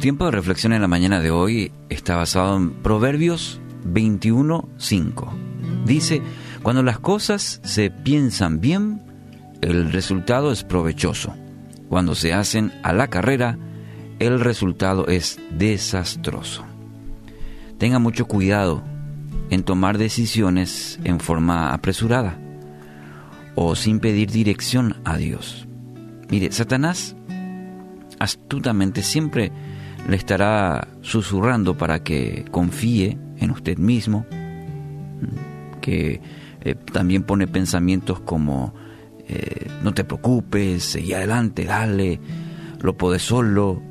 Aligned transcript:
tiempo 0.00 0.26
de 0.26 0.30
reflexión 0.30 0.72
en 0.72 0.80
la 0.80 0.88
mañana 0.88 1.20
de 1.20 1.30
hoy 1.30 1.72
está 1.88 2.16
basado 2.16 2.56
en 2.56 2.70
Proverbios 2.82 3.60
21.5. 3.84 5.84
Dice, 5.84 6.22
cuando 6.62 6.82
las 6.82 7.00
cosas 7.00 7.60
se 7.64 7.90
piensan 7.90 8.60
bien, 8.60 9.02
el 9.60 9.92
resultado 9.92 10.52
es 10.52 10.62
provechoso. 10.62 11.34
Cuando 11.88 12.14
se 12.14 12.32
hacen 12.32 12.72
a 12.82 12.92
la 12.92 13.08
carrera, 13.08 13.58
el 14.20 14.40
resultado 14.40 15.08
es 15.08 15.40
desastroso. 15.50 16.64
Tenga 17.78 17.98
mucho 17.98 18.26
cuidado 18.26 18.84
en 19.50 19.64
tomar 19.64 19.98
decisiones 19.98 21.00
en 21.02 21.18
forma 21.18 21.72
apresurada 21.72 22.38
o 23.56 23.74
sin 23.74 23.98
pedir 23.98 24.30
dirección 24.30 25.00
a 25.04 25.16
Dios. 25.16 25.66
Mire, 26.30 26.52
Satanás 26.52 27.16
astutamente 28.20 29.02
siempre 29.02 29.50
le 30.06 30.16
estará 30.16 30.88
susurrando 31.00 31.76
para 31.76 32.02
que 32.02 32.44
confíe 32.50 33.18
en 33.38 33.50
usted 33.50 33.78
mismo, 33.78 34.26
que 35.80 36.20
eh, 36.60 36.74
también 36.92 37.22
pone 37.22 37.46
pensamientos 37.46 38.20
como 38.20 38.74
eh, 39.28 39.70
no 39.82 39.92
te 39.92 40.04
preocupes, 40.04 40.82
seguí 40.82 41.12
adelante, 41.12 41.64
dale, 41.64 42.18
lo 42.80 42.96
podés 42.96 43.22
solo, 43.22 43.82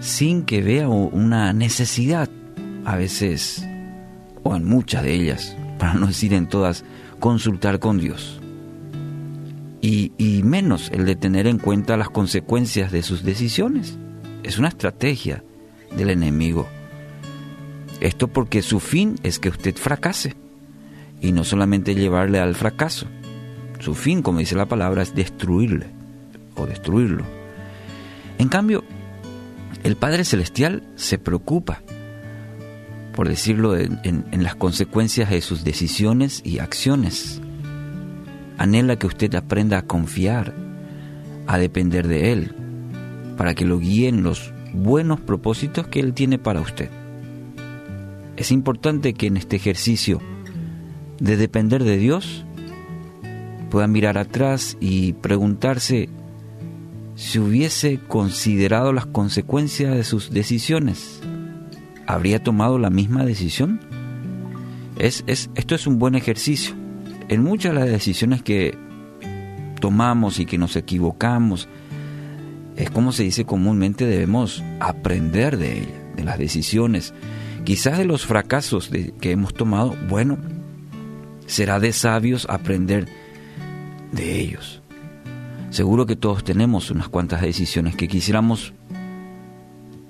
sin 0.00 0.44
que 0.44 0.62
vea 0.62 0.88
una 0.88 1.52
necesidad, 1.52 2.30
a 2.84 2.96
veces, 2.96 3.66
o 4.44 4.54
en 4.54 4.64
muchas 4.64 5.02
de 5.02 5.14
ellas, 5.14 5.56
para 5.78 5.94
no 5.94 6.06
decir 6.06 6.34
en 6.34 6.48
todas, 6.48 6.84
consultar 7.18 7.80
con 7.80 7.98
Dios. 7.98 8.40
Y, 9.80 10.12
y 10.16 10.44
menos 10.44 10.90
el 10.92 11.04
de 11.04 11.16
tener 11.16 11.48
en 11.48 11.58
cuenta 11.58 11.96
las 11.96 12.08
consecuencias 12.08 12.92
de 12.92 13.02
sus 13.02 13.24
decisiones. 13.24 13.98
Es 14.42 14.58
una 14.58 14.68
estrategia 14.68 15.42
del 15.96 16.10
enemigo. 16.10 16.68
Esto 18.00 18.28
porque 18.28 18.62
su 18.62 18.80
fin 18.80 19.16
es 19.22 19.38
que 19.38 19.48
usted 19.48 19.76
fracase 19.76 20.34
y 21.20 21.32
no 21.32 21.44
solamente 21.44 21.94
llevarle 21.94 22.40
al 22.40 22.54
fracaso. 22.54 23.06
Su 23.78 23.94
fin, 23.94 24.22
como 24.22 24.40
dice 24.40 24.56
la 24.56 24.66
palabra, 24.66 25.02
es 25.02 25.14
destruirle 25.14 25.86
o 26.56 26.66
destruirlo. 26.66 27.24
En 28.38 28.48
cambio, 28.48 28.84
el 29.84 29.96
Padre 29.96 30.24
Celestial 30.24 30.82
se 30.96 31.18
preocupa, 31.18 31.82
por 33.14 33.28
decirlo, 33.28 33.76
en, 33.76 34.24
las 34.32 34.54
consecuencias 34.56 35.30
de 35.30 35.40
sus 35.40 35.64
decisiones 35.64 36.42
y 36.44 36.58
acciones. 36.58 37.40
Anhela 38.58 38.96
que 38.96 39.06
usted 39.06 39.34
aprenda 39.34 39.78
a 39.78 39.86
confiar, 39.86 40.54
a 41.46 41.58
depender 41.58 42.06
de 42.06 42.32
Él, 42.32 42.54
para 43.36 43.54
que 43.54 43.64
lo 43.64 43.78
guíen 43.78 44.22
los 44.22 44.52
buenos 44.72 45.20
propósitos 45.20 45.86
que 45.86 46.00
Él 46.00 46.14
tiene 46.14 46.38
para 46.38 46.60
usted. 46.60 46.90
Es 48.36 48.50
importante 48.50 49.14
que 49.14 49.26
en 49.26 49.36
este 49.36 49.56
ejercicio 49.56 50.20
de 51.20 51.36
depender 51.36 51.84
de 51.84 51.98
Dios 51.98 52.44
pueda 53.70 53.86
mirar 53.86 54.18
atrás 54.18 54.76
y 54.80 55.12
preguntarse 55.14 56.08
si 57.14 57.38
hubiese 57.38 58.00
considerado 58.08 58.92
las 58.92 59.06
consecuencias 59.06 59.94
de 59.94 60.04
sus 60.04 60.30
decisiones, 60.30 61.20
¿habría 62.06 62.42
tomado 62.42 62.78
la 62.78 62.90
misma 62.90 63.24
decisión? 63.24 63.80
Es, 64.98 65.24
es, 65.26 65.50
esto 65.54 65.74
es 65.74 65.86
un 65.86 65.98
buen 65.98 66.14
ejercicio. 66.14 66.74
En 67.28 67.42
muchas 67.42 67.74
de 67.74 67.80
las 67.80 67.88
decisiones 67.88 68.42
que 68.42 68.76
tomamos 69.80 70.38
y 70.38 70.46
que 70.46 70.58
nos 70.58 70.76
equivocamos, 70.76 71.68
es 72.76 72.90
como 72.90 73.12
se 73.12 73.24
dice 73.24 73.44
comúnmente, 73.44 74.06
debemos 74.06 74.62
aprender 74.80 75.56
de 75.58 75.78
ella, 75.78 76.02
de 76.16 76.24
las 76.24 76.38
decisiones. 76.38 77.12
Quizás 77.64 77.98
de 77.98 78.04
los 78.04 78.26
fracasos 78.26 78.90
que 79.20 79.30
hemos 79.30 79.54
tomado, 79.54 79.94
bueno, 80.08 80.38
será 81.46 81.78
de 81.80 81.92
sabios 81.92 82.46
aprender 82.48 83.06
de 84.12 84.40
ellos. 84.40 84.82
Seguro 85.70 86.06
que 86.06 86.16
todos 86.16 86.44
tenemos 86.44 86.90
unas 86.90 87.08
cuantas 87.08 87.40
decisiones 87.42 87.96
que 87.96 88.08
quisiéramos 88.08 88.74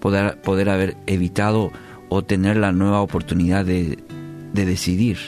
poder, 0.00 0.68
haber 0.68 0.96
evitado 1.06 1.72
o 2.08 2.22
tener 2.22 2.56
la 2.56 2.72
nueva 2.72 3.00
oportunidad 3.00 3.64
de, 3.64 3.98
de 4.52 4.64
decidir. 4.64 5.18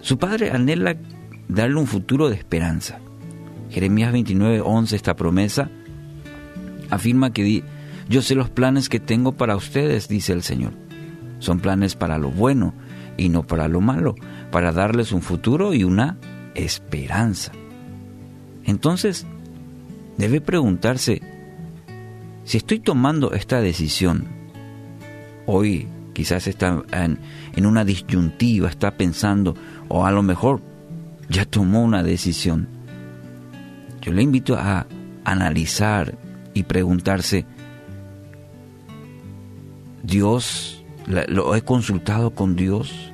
Su 0.00 0.18
padre 0.18 0.50
anhela 0.50 0.96
darle 1.48 1.76
un 1.76 1.86
futuro 1.86 2.28
de 2.28 2.36
esperanza. 2.36 3.00
Jeremías 3.70 4.12
29, 4.12 4.60
11, 4.60 4.96
esta 4.96 5.14
promesa 5.16 5.70
afirma 6.90 7.32
que 7.32 7.62
yo 8.08 8.22
sé 8.22 8.34
los 8.34 8.50
planes 8.50 8.88
que 8.88 9.00
tengo 9.00 9.32
para 9.32 9.56
ustedes, 9.56 10.08
dice 10.08 10.32
el 10.32 10.42
Señor. 10.42 10.72
Son 11.38 11.60
planes 11.60 11.94
para 11.94 12.18
lo 12.18 12.30
bueno 12.30 12.74
y 13.16 13.28
no 13.28 13.44
para 13.44 13.68
lo 13.68 13.80
malo, 13.80 14.16
para 14.50 14.72
darles 14.72 15.12
un 15.12 15.22
futuro 15.22 15.74
y 15.74 15.84
una 15.84 16.18
esperanza. 16.54 17.52
Entonces, 18.64 19.26
debe 20.18 20.40
preguntarse, 20.40 21.22
si 22.44 22.56
estoy 22.56 22.80
tomando 22.80 23.32
esta 23.32 23.60
decisión, 23.60 24.26
hoy 25.46 25.86
quizás 26.12 26.46
está 26.46 26.82
en, 26.92 27.18
en, 27.54 27.66
una 27.66 27.84
disyuntiva, 27.84 28.68
está 28.68 28.96
pensando, 28.96 29.54
o 29.88 30.04
a 30.04 30.10
lo 30.10 30.22
mejor 30.22 30.60
ya 31.28 31.44
tomó 31.44 31.84
una 31.84 32.02
decisión. 32.02 32.79
Yo 34.00 34.12
le 34.12 34.22
invito 34.22 34.56
a 34.56 34.86
analizar 35.24 36.16
y 36.54 36.62
preguntarse, 36.62 37.46
Dios, 40.02 40.84
lo 41.06 41.54
he 41.54 41.62
consultado 41.62 42.30
con 42.30 42.56
Dios, 42.56 43.12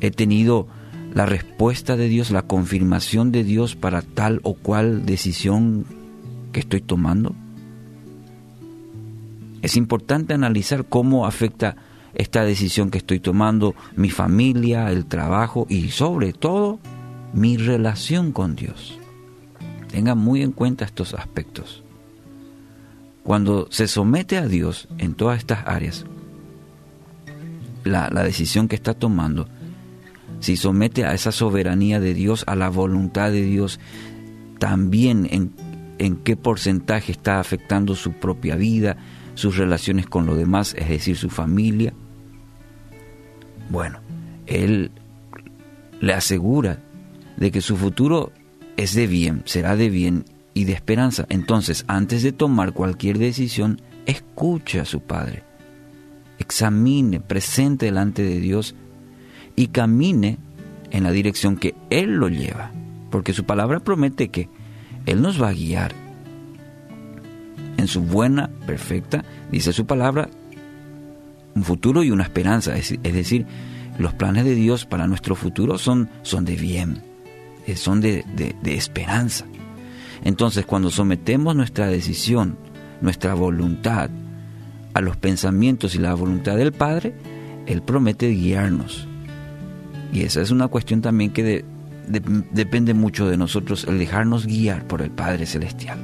he 0.00 0.10
tenido 0.10 0.68
la 1.14 1.26
respuesta 1.26 1.96
de 1.96 2.08
Dios, 2.08 2.30
la 2.30 2.42
confirmación 2.42 3.30
de 3.30 3.44
Dios 3.44 3.76
para 3.76 4.02
tal 4.02 4.40
o 4.42 4.54
cual 4.54 5.06
decisión 5.06 5.86
que 6.52 6.60
estoy 6.60 6.80
tomando? 6.80 7.34
Es 9.62 9.76
importante 9.76 10.34
analizar 10.34 10.86
cómo 10.86 11.26
afecta 11.26 11.76
esta 12.14 12.44
decisión 12.44 12.90
que 12.90 12.98
estoy 12.98 13.20
tomando 13.20 13.74
mi 13.96 14.10
familia, 14.10 14.90
el 14.90 15.06
trabajo 15.06 15.66
y 15.68 15.88
sobre 15.88 16.32
todo 16.32 16.80
mi 17.34 17.56
relación 17.56 18.32
con 18.32 18.56
Dios. 18.56 18.98
Tenga 19.90 20.14
muy 20.14 20.42
en 20.42 20.52
cuenta 20.52 20.84
estos 20.84 21.14
aspectos. 21.14 21.82
Cuando 23.22 23.68
se 23.70 23.88
somete 23.88 24.38
a 24.38 24.46
Dios 24.46 24.88
en 24.98 25.14
todas 25.14 25.38
estas 25.38 25.66
áreas, 25.66 26.04
la, 27.84 28.08
la 28.10 28.22
decisión 28.22 28.68
que 28.68 28.76
está 28.76 28.94
tomando 28.94 29.46
si 30.44 30.58
somete 30.58 31.06
a 31.06 31.14
esa 31.14 31.32
soberanía 31.32 32.00
de 32.00 32.12
Dios, 32.12 32.44
a 32.46 32.54
la 32.54 32.68
voluntad 32.68 33.30
de 33.30 33.42
Dios, 33.42 33.80
también 34.58 35.26
en, 35.30 35.52
en 35.98 36.16
qué 36.16 36.36
porcentaje 36.36 37.12
está 37.12 37.40
afectando 37.40 37.94
su 37.94 38.12
propia 38.12 38.54
vida, 38.54 38.98
sus 39.36 39.56
relaciones 39.56 40.06
con 40.06 40.26
los 40.26 40.36
demás, 40.36 40.74
es 40.78 40.90
decir, 40.90 41.16
su 41.16 41.30
familia. 41.30 41.94
Bueno, 43.70 44.00
Él 44.46 44.90
le 46.00 46.12
asegura 46.12 46.78
de 47.36 47.50
que 47.50 47.60
su 47.60 47.76
futuro 47.76 48.32
es 48.76 48.94
de 48.94 49.06
bien, 49.06 49.42
será 49.44 49.76
de 49.76 49.90
bien 49.90 50.24
y 50.54 50.64
de 50.64 50.72
esperanza. 50.72 51.26
Entonces, 51.28 51.84
antes 51.88 52.22
de 52.22 52.32
tomar 52.32 52.72
cualquier 52.72 53.18
decisión, 53.18 53.80
escuche 54.06 54.80
a 54.80 54.84
su 54.84 55.00
Padre. 55.00 55.42
Examine, 56.38 57.20
presente 57.20 57.86
delante 57.86 58.22
de 58.22 58.40
Dios 58.40 58.74
y 59.56 59.68
camine 59.68 60.38
en 60.90 61.04
la 61.04 61.12
dirección 61.12 61.56
que 61.56 61.74
Él 61.90 62.16
lo 62.16 62.28
lleva, 62.28 62.72
porque 63.10 63.32
su 63.32 63.44
palabra 63.44 63.80
promete 63.80 64.28
que 64.28 64.48
Él 65.06 65.22
nos 65.22 65.40
va 65.40 65.48
a 65.48 65.54
guiar 65.54 66.04
en 67.76 67.88
su 67.88 68.00
buena, 68.02 68.50
perfecta, 68.66 69.24
dice 69.50 69.72
su 69.72 69.86
palabra, 69.86 70.28
un 71.54 71.64
futuro 71.64 72.02
y 72.02 72.10
una 72.10 72.24
esperanza, 72.24 72.76
es, 72.76 73.00
decir, 73.02 73.46
los 73.98 74.14
planes 74.14 74.44
de 74.44 74.54
Dios 74.54 74.86
para 74.86 75.06
nuestro 75.06 75.34
futuro 75.34 75.78
son, 75.78 76.08
son 76.22 76.44
de 76.44 76.56
bien, 76.56 77.02
son 77.76 78.00
de, 78.00 78.24
de 78.34 78.74
esperanza. 78.74 79.46
Entonces, 80.22 80.64
cuando 80.66 80.90
sometemos 80.90 81.56
nuestra 81.56 81.86
decisión, 81.86 82.56
nuestra 83.00 83.34
voluntad 83.34 84.10
a 84.94 85.00
los 85.00 85.16
pensamientos 85.16 85.94
y 85.94 85.98
la 85.98 86.14
voluntad 86.14 86.56
del 86.56 86.72
Padre, 86.72 87.14
Él 87.66 87.82
promete 87.82 88.28
guiarnos 88.28 89.08
y 90.14 90.22
esa 90.22 90.40
es 90.40 90.52
una 90.52 90.68
cuestión 90.68 91.02
también 91.02 91.32
que 91.32 91.64
depende 92.52 92.94
mucho 92.94 93.28
de 93.28 93.36
nosotros, 93.36 93.84
el 93.88 93.98
dejarnos 93.98 94.46
guiar 94.46 94.86
por 94.86 95.02
el 95.02 95.10
Padre 95.10 95.44
Celestial. 95.44 95.98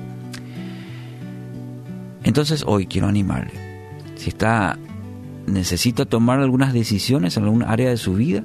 Entonces 2.24 2.64
hoy 2.66 2.86
quiero 2.86 3.06
animarle, 3.06 3.52
si 4.16 4.30
está 4.30 4.76
necesita 5.46 6.06
tomar 6.06 6.40
algunas 6.40 6.72
decisiones 6.72 7.36
en 7.36 7.44
alguna 7.44 7.70
área 7.70 7.88
de 7.88 7.96
su 7.96 8.14
vida, 8.14 8.42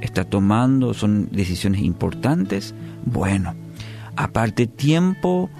está 0.00 0.24
tomando, 0.24 0.94
son 0.94 1.28
decisiones 1.30 1.82
importantes, 1.82 2.74
bueno, 3.04 3.54
aparte 4.16 4.66
tiempo 4.66 5.50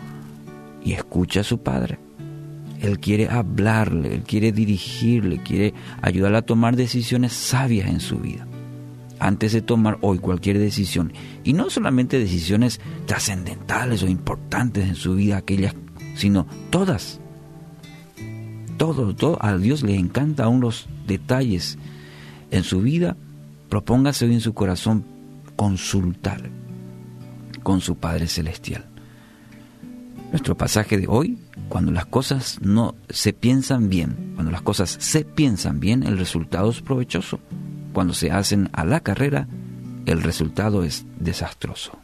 y 0.84 0.92
escucha 0.92 1.40
a 1.40 1.44
su 1.44 1.58
padre. 1.62 1.98
Él 2.81 2.98
quiere 2.98 3.28
hablarle, 3.28 4.14
Él 4.14 4.22
quiere 4.22 4.52
dirigirle, 4.52 5.42
quiere 5.42 5.75
ayudarle 6.00 6.38
a 6.38 6.42
tomar 6.42 6.76
decisiones 6.76 7.32
sabias 7.32 7.90
en 7.90 8.00
su 8.00 8.19
vida. 8.19 8.46
Antes 9.19 9.52
de 9.52 9.60
tomar 9.60 9.98
hoy 10.00 10.19
cualquier 10.19 10.58
decisión, 10.58 11.12
y 11.44 11.52
no 11.52 11.69
solamente 11.69 12.19
decisiones 12.19 12.81
trascendentales 13.04 14.02
o 14.02 14.08
importantes 14.08 14.88
en 14.88 14.94
su 14.94 15.14
vida, 15.14 15.37
aquellas, 15.37 15.75
sino 16.14 16.46
todas. 16.70 17.20
Todo, 18.78 19.14
todo, 19.14 19.37
a 19.44 19.58
Dios 19.58 19.82
le 19.82 19.94
encanta 19.96 20.44
aún 20.44 20.62
los 20.62 20.88
detalles 21.06 21.76
en 22.50 22.64
su 22.64 22.81
vida. 22.81 23.19
Propóngase 23.70 24.25
hoy 24.25 24.34
en 24.34 24.40
su 24.40 24.52
corazón 24.52 25.05
consultar 25.55 26.50
con 27.62 27.81
su 27.81 27.96
Padre 27.96 28.26
Celestial. 28.26 28.84
Nuestro 30.32 30.56
pasaje 30.56 30.99
de 30.99 31.06
hoy, 31.08 31.38
cuando 31.69 31.93
las 31.93 32.06
cosas 32.06 32.58
no 32.62 32.96
se 33.08 33.32
piensan 33.32 33.88
bien, 33.88 34.32
cuando 34.34 34.50
las 34.50 34.62
cosas 34.62 34.96
se 34.99 35.25
piensan 35.25 35.78
bien, 35.78 36.02
el 36.02 36.19
resultado 36.19 36.70
es 36.70 36.82
provechoso. 36.82 37.38
Cuando 37.93 38.12
se 38.12 38.32
hacen 38.32 38.70
a 38.72 38.84
la 38.84 39.00
carrera, 39.00 39.46
el 40.05 40.20
resultado 40.20 40.82
es 40.82 41.06
desastroso. 41.20 42.00